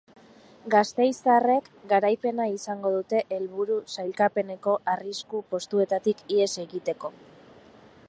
Gasteiztarrek 0.75 1.67
garaipena 1.91 2.47
izango 2.53 2.93
dute 2.95 3.21
helburu 3.37 3.79
sailkapeneko 3.97 4.77
arrisku 4.95 5.45
postuetatik 5.53 6.29
ihes 6.39 6.53
egiteko. 6.69 7.17